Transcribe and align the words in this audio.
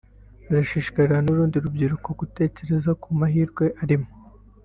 birashishikariza 0.47 1.23
n’urundi 1.23 1.55
rubyiruko 1.63 2.09
gutekereza 2.19 2.91
ku 3.01 3.07
mahirwe 3.19 3.65
arimo 3.83 4.07